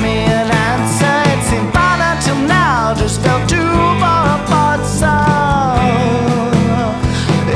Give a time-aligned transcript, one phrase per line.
[0.00, 1.16] me an answer.
[1.32, 4.80] It seemed fine until now, just felt too far apart.
[5.00, 5.12] So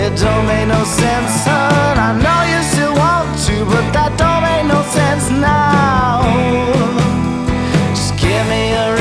[0.03, 1.99] it don't make no sense, son.
[2.09, 6.23] I know you still want to, but that don't make no sense now.
[7.91, 8.92] Just give me a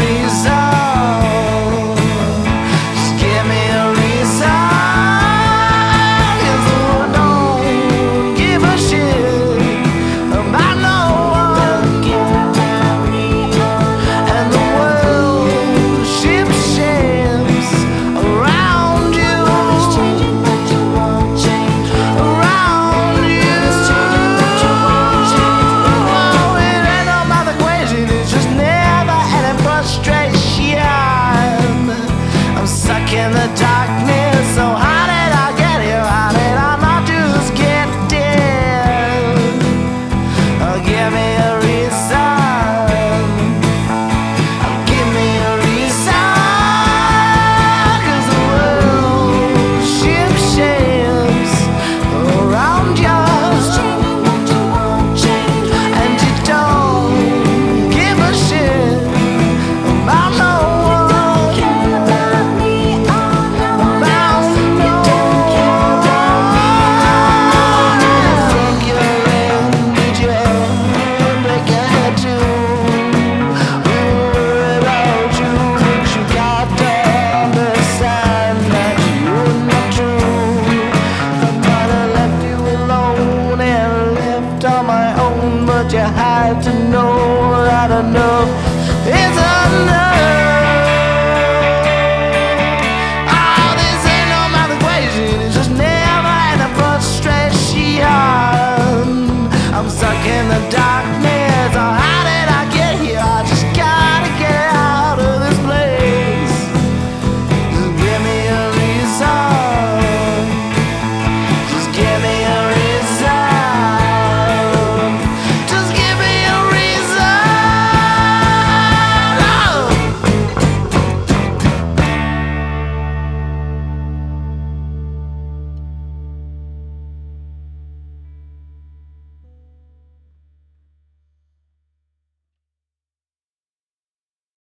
[86.21, 88.49] had to know that enough
[89.07, 90.10] is enough.